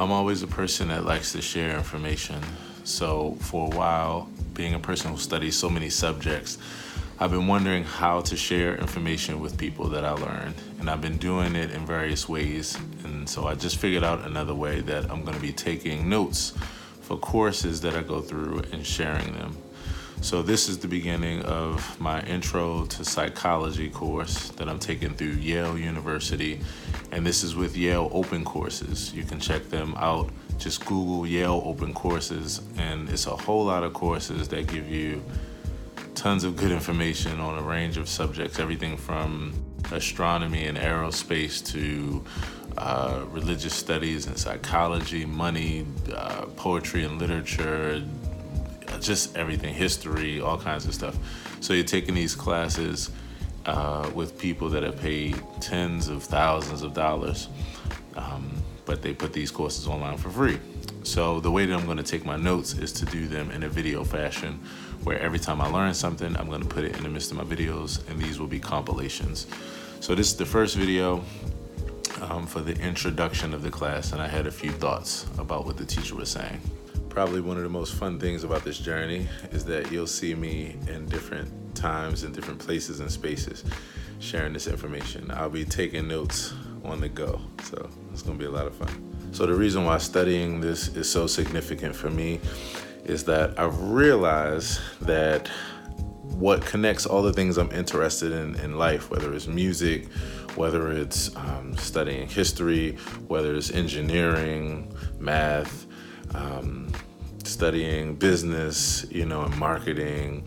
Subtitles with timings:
[0.00, 2.40] I'm always a person that likes to share information.
[2.84, 4.30] So, for a while,
[4.60, 6.58] being a person who studies so many subjects,
[7.18, 10.54] I've been wondering how to share information with people that I learned.
[10.78, 12.76] And I've been doing it in various ways.
[13.04, 16.52] And so I just figured out another way that I'm going to be taking notes
[17.00, 19.56] for courses that I go through and sharing them.
[20.20, 25.36] So, this is the beginning of my intro to psychology course that I'm taking through
[25.50, 26.60] Yale University.
[27.10, 29.14] And this is with Yale Open Courses.
[29.14, 30.28] You can check them out.
[30.60, 35.22] Just Google Yale Open Courses, and it's a whole lot of courses that give you
[36.14, 39.54] tons of good information on a range of subjects everything from
[39.90, 42.22] astronomy and aerospace to
[42.76, 48.02] uh, religious studies and psychology, money, uh, poetry and literature,
[49.00, 51.16] just everything, history, all kinds of stuff.
[51.60, 53.10] So you're taking these classes
[53.64, 57.48] uh, with people that have paid tens of thousands of dollars,
[58.14, 58.59] um,
[58.90, 60.58] but they put these courses online for free.
[61.04, 63.62] So the way that I'm going to take my notes is to do them in
[63.62, 64.58] a video fashion,
[65.04, 67.36] where every time I learn something, I'm going to put it in the midst of
[67.36, 69.46] my videos, and these will be compilations.
[70.00, 71.22] So this is the first video
[72.20, 75.76] um, for the introduction of the class, and I had a few thoughts about what
[75.76, 76.60] the teacher was saying.
[77.10, 80.74] Probably one of the most fun things about this journey is that you'll see me
[80.88, 83.62] in different times in different places and spaces
[84.18, 85.30] sharing this information.
[85.30, 88.88] I'll be taking notes on the go, so it's gonna be a lot of fun.
[89.32, 92.40] So, the reason why studying this is so significant for me
[93.04, 95.48] is that I've realized that
[96.22, 100.08] what connects all the things I'm interested in in life, whether it's music,
[100.56, 102.96] whether it's um, studying history,
[103.28, 105.86] whether it's engineering, math,
[106.34, 106.90] um,
[107.44, 110.44] studying business, you know, and marketing,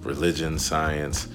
[0.00, 1.28] religion, science.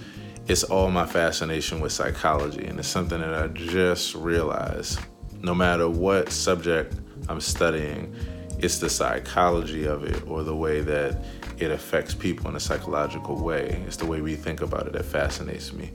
[0.51, 4.99] It's all my fascination with psychology, and it's something that I just realized.
[5.41, 6.93] No matter what subject
[7.29, 8.13] I'm studying,
[8.59, 11.23] it's the psychology of it or the way that
[11.57, 13.81] it affects people in a psychological way.
[13.87, 15.89] It's the way we think about it that fascinates me.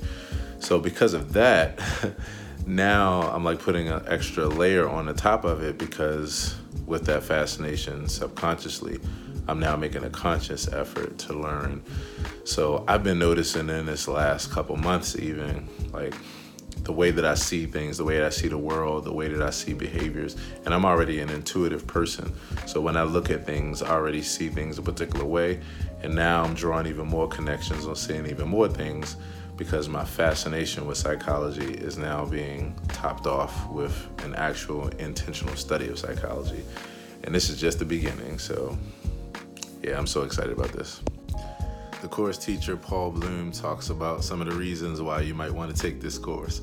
[0.59, 1.79] So, because of that,
[2.67, 6.57] now I'm like putting an extra layer on the top of it because
[6.87, 9.01] with that fascination subconsciously,
[9.49, 11.83] I'm now making a conscious effort to learn.
[12.45, 16.15] So I've been noticing in this last couple months, even like
[16.83, 19.29] the way that I see things, the way that I see the world, the way
[19.29, 20.37] that I see behaviors.
[20.65, 22.33] And I'm already an intuitive person.
[22.67, 25.61] So when I look at things, I already see things a particular way.
[26.03, 29.17] And now I'm drawing even more connections or seeing even more things
[29.57, 35.89] because my fascination with psychology is now being topped off with an actual intentional study
[35.89, 36.63] of psychology.
[37.25, 38.39] And this is just the beginning.
[38.39, 38.77] So,
[39.87, 41.01] yeah, I'm so excited about this.
[42.03, 45.75] The course teacher, Paul Bloom, talks about some of the reasons why you might want
[45.75, 46.61] to take this course.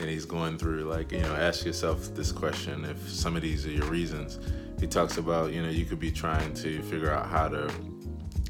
[0.00, 3.66] And he's going through, like, you know, ask yourself this question if some of these
[3.66, 4.38] are your reasons.
[4.80, 7.70] He talks about, you know, you could be trying to figure out how to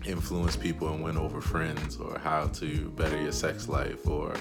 [0.05, 4.35] influence people and win over friends, or how to better your sex life, or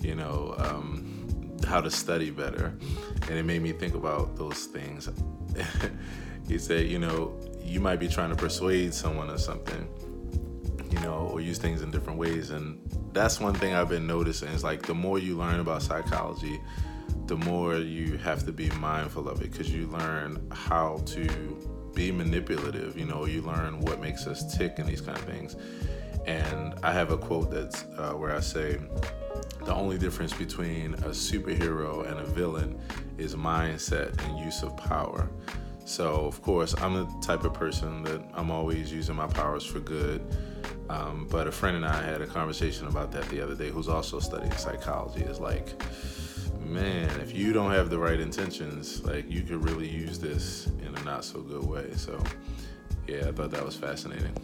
[0.00, 2.74] you know um, how to study better.
[3.28, 5.08] And it made me think about those things.
[6.48, 7.38] he said, you know,
[7.72, 9.88] you might be trying to persuade someone or something,
[10.90, 12.50] you know, or use things in different ways.
[12.50, 12.78] And
[13.14, 16.60] that's one thing I've been noticing is like the more you learn about psychology,
[17.26, 21.26] the more you have to be mindful of it because you learn how to
[21.94, 22.98] be manipulative.
[22.98, 25.56] You know, you learn what makes us tick and these kind of things.
[26.26, 28.78] And I have a quote that's uh, where I say,
[29.64, 32.78] the only difference between a superhero and a villain
[33.16, 35.30] is mindset and use of power.
[35.92, 39.78] So, of course, I'm the type of person that I'm always using my powers for
[39.78, 40.22] good.
[40.88, 43.90] Um, but a friend and I had a conversation about that the other day who's
[43.90, 45.20] also studying psychology.
[45.20, 45.74] Is like,
[46.62, 50.96] man, if you don't have the right intentions, like you could really use this in
[50.96, 51.90] a not so good way.
[51.96, 52.18] So,
[53.06, 54.34] yeah, I thought that was fascinating.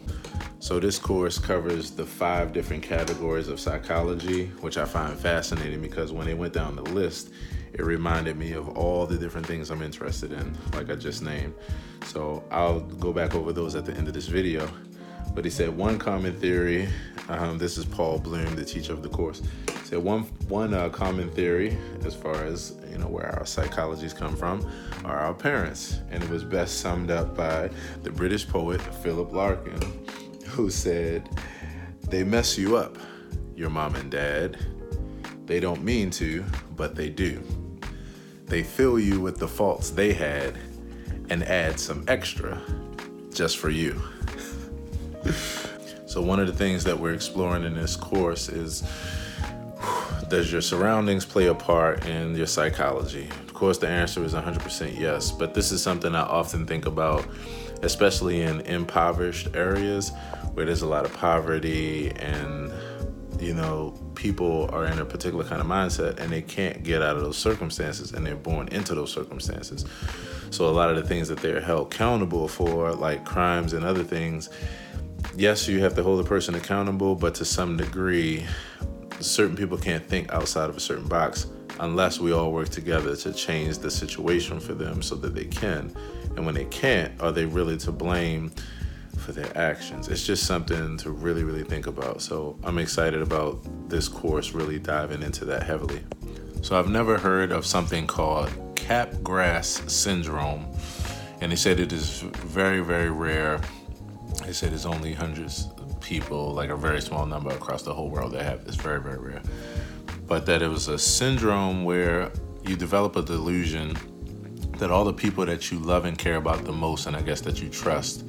[0.59, 6.11] So, this course covers the five different categories of psychology, which I find fascinating because
[6.11, 7.31] when they went down the list,
[7.73, 11.53] it reminded me of all the different things I'm interested in, like I just named.
[12.05, 14.69] So, I'll go back over those at the end of this video.
[15.33, 16.89] But he said one common theory.
[17.29, 19.41] Um, this is Paul Bloom, the teacher of the course.
[19.83, 24.35] So one one uh, common theory, as far as you know, where our psychologies come
[24.35, 24.69] from,
[25.05, 27.69] are our parents, and it was best summed up by
[28.03, 29.79] the British poet Philip Larkin,
[30.45, 31.29] who said,
[32.09, 32.97] "They mess you up,
[33.55, 34.57] your mom and dad.
[35.45, 36.43] They don't mean to,
[36.75, 37.41] but they do.
[38.49, 40.57] They fill you with the faults they had,
[41.29, 42.59] and add some extra
[43.31, 44.01] just for you.
[46.07, 48.83] so, one of the things that we're exploring in this course is
[50.29, 53.27] does your surroundings play a part in your psychology?
[53.47, 57.27] Of course, the answer is 100% yes, but this is something I often think about,
[57.81, 60.11] especially in impoverished areas
[60.53, 62.68] where there's a lot of poverty and
[63.39, 67.15] you know, people are in a particular kind of mindset and they can't get out
[67.15, 69.85] of those circumstances and they're born into those circumstances.
[70.51, 74.03] So a lot of the things that they're held accountable for, like crimes and other
[74.03, 74.49] things,
[75.35, 78.45] yes, you have to hold the person accountable, but to some degree,
[79.19, 81.47] certain people can't think outside of a certain box
[81.79, 85.93] unless we all work together to change the situation for them so that they can.
[86.35, 88.51] And when they can't, are they really to blame
[89.29, 90.07] for their actions.
[90.07, 92.19] It's just something to really, really think about.
[92.21, 96.01] So I'm excited about this course really diving into that heavily.
[96.63, 100.65] So I've never heard of something called Capgras syndrome,
[101.41, 103.61] and they said it is very, very rare.
[104.45, 108.09] They said it's only hundreds of people, like a very small number across the whole
[108.09, 108.75] world that have this.
[108.75, 109.43] Very, very rare.
[110.25, 112.31] But that it was a syndrome where
[112.65, 113.95] you develop a delusion
[114.79, 117.41] that all the people that you love and care about the most, and I guess
[117.41, 118.25] that you trust,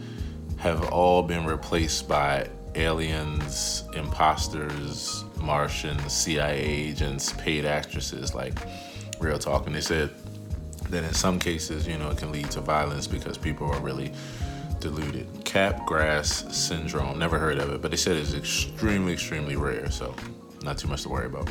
[0.61, 8.59] have all been replaced by aliens, imposters, Martians, CIA agents, paid actresses, like
[9.19, 9.67] real talk.
[9.67, 10.11] And they said
[10.91, 14.13] that in some cases, you know, it can lead to violence because people are really
[14.81, 15.27] deluded.
[15.45, 20.15] Capgras syndrome, never heard of it, but they said it's extremely, extremely rare, so
[20.63, 21.49] not too much to worry about.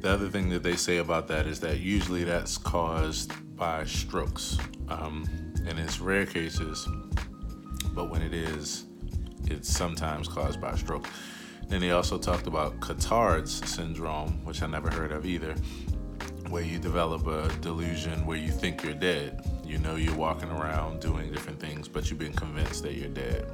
[0.00, 4.56] The other thing that they say about that is that usually that's caused by strokes.
[4.88, 5.26] Um,
[5.66, 6.88] and in rare cases,
[7.96, 8.84] but when it is,
[9.46, 11.08] it's sometimes caused by a stroke.
[11.68, 15.54] Then they also talked about Cotard's syndrome, which I never heard of either,
[16.50, 19.44] where you develop a delusion where you think you're dead.
[19.64, 23.50] You know you're walking around doing different things, but you've been convinced that you're dead.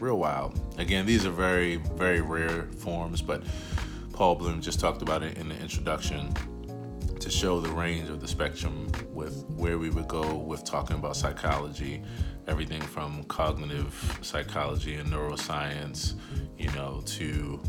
[0.00, 0.58] Real wild.
[0.78, 3.42] Again, these are very, very rare forms, but
[4.12, 6.34] Paul Bloom just talked about it in the introduction
[7.22, 11.16] to show the range of the spectrum with where we would go with talking about
[11.16, 12.02] psychology
[12.48, 16.14] everything from cognitive psychology and neuroscience,
[16.58, 17.60] you know, to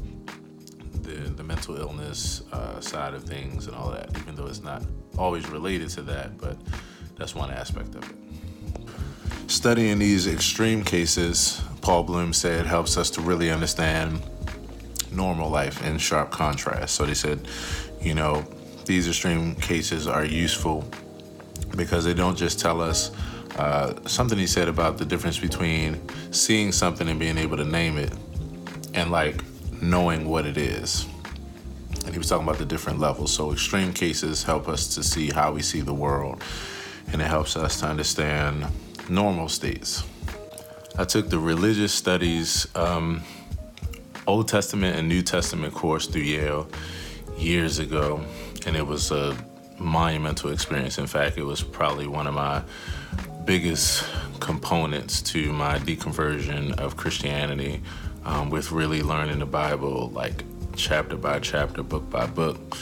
[1.02, 4.84] the, the mental illness uh, side of things and all that, even though it's not
[5.18, 6.58] always related to that, but
[7.18, 8.16] that's one aspect of it.
[9.50, 14.22] Studying these extreme cases, Paul Bloom said, helps us to really understand
[15.12, 16.96] normal life in sharp contrast.
[16.96, 17.48] So they said,
[18.02, 18.44] you know,
[18.86, 20.88] these extreme cases are useful
[21.76, 23.12] because they don't just tell us
[23.58, 26.02] uh, something he said about the difference between
[26.32, 28.14] seeing something and being able to name it
[28.94, 29.42] and like
[29.82, 31.06] knowing what it is.
[32.06, 33.32] And he was talking about the different levels.
[33.32, 36.44] So, extreme cases help us to see how we see the world,
[37.12, 38.68] and it helps us to understand
[39.10, 40.04] normal states.
[40.98, 43.24] I took the religious studies um,
[44.28, 46.68] Old Testament and New Testament course through Yale
[47.38, 48.24] years ago,
[48.66, 49.36] and it was a
[49.78, 50.98] monumental experience.
[50.98, 52.62] In fact, it was probably one of my
[53.46, 54.06] biggest
[54.40, 57.82] components to my deconversion of Christianity
[58.26, 60.44] um, with really learning the Bible, like
[60.76, 62.78] chapter by chapter, book by book,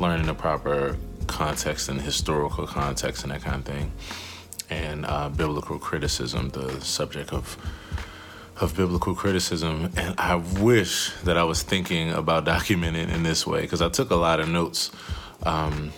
[0.00, 0.96] learning the proper
[1.26, 3.92] context and historical context and that kind of thing,
[4.70, 7.56] and uh, biblical criticism, the subject of
[8.58, 9.90] of biblical criticism.
[9.96, 14.10] And I wish that I was thinking about documenting in this way because I took
[14.10, 14.90] a lot of notes
[15.44, 15.92] um,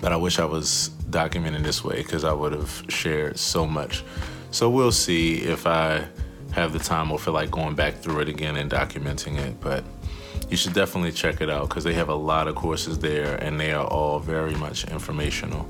[0.00, 4.04] but I wish I was documenting this way because I would have shared so much.
[4.50, 6.06] So we'll see if I
[6.52, 9.60] have the time or feel like going back through it again and documenting it.
[9.60, 9.84] But
[10.48, 13.58] you should definitely check it out because they have a lot of courses there and
[13.58, 15.68] they are all very much informational.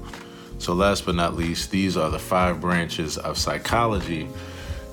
[0.58, 4.28] So, last but not least, these are the five branches of psychology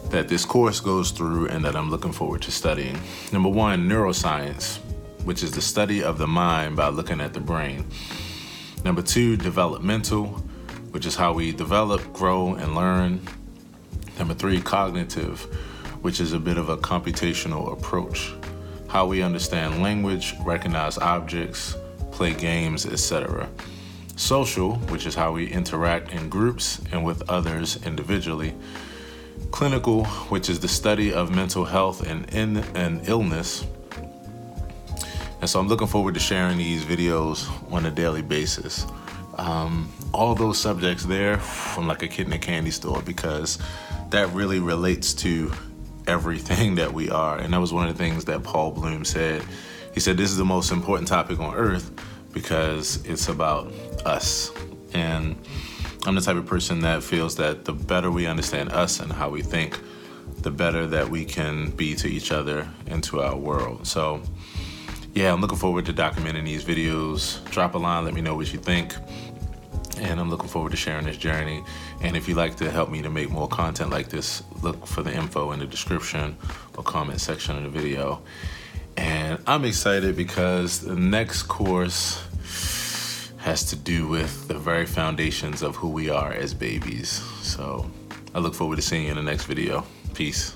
[0.10, 2.98] that this course goes through and that I'm looking forward to studying.
[3.34, 4.80] Number one, neuroscience,
[5.28, 7.86] which is the study of the mind by looking at the brain.
[8.86, 10.28] Number two, developmental,
[10.92, 13.20] which is how we develop, grow, and learn.
[14.18, 15.42] Number three, cognitive,
[16.02, 18.32] which is a bit of a computational approach,
[18.88, 21.76] how we understand language, recognize objects,
[22.14, 23.50] play games, etc.
[24.16, 28.56] Social, which is how we interact in groups and with others individually.
[29.52, 33.66] Clinical, which is the study of mental health and in and illness.
[35.40, 38.86] And so I'm looking forward to sharing these videos on a daily basis.
[39.36, 43.60] Um, all those subjects there from like a kid in a candy store because
[44.10, 45.52] that really relates to
[46.08, 47.38] everything that we are.
[47.38, 49.44] And that was one of the things that Paul Bloom said.
[49.94, 51.92] He said, This is the most important topic on earth
[52.34, 53.72] because it's about
[54.06, 54.52] us.
[54.94, 55.36] And
[56.06, 59.30] I'm the type of person that feels that the better we understand us and how
[59.30, 59.80] we think,
[60.42, 63.86] the better that we can be to each other and to our world.
[63.86, 64.22] So,
[65.18, 67.44] yeah, I'm looking forward to documenting these videos.
[67.50, 68.96] Drop a line, let me know what you think.
[70.00, 71.64] And I'm looking forward to sharing this journey.
[72.02, 75.02] And if you'd like to help me to make more content like this, look for
[75.02, 76.38] the info in the description
[76.78, 78.22] or comment section of the video.
[78.96, 82.24] And I'm excited because the next course
[83.40, 87.24] has to do with the very foundations of who we are as babies.
[87.42, 87.90] So
[88.36, 89.84] I look forward to seeing you in the next video.
[90.14, 90.56] Peace.